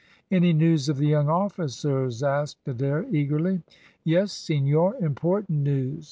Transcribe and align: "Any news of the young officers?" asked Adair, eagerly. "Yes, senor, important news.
"Any 0.31 0.51
news 0.51 0.89
of 0.89 0.97
the 0.97 1.05
young 1.05 1.29
officers?" 1.29 2.23
asked 2.23 2.67
Adair, 2.67 3.05
eagerly. 3.11 3.61
"Yes, 4.03 4.31
senor, 4.31 4.95
important 4.95 5.59
news. 5.59 5.99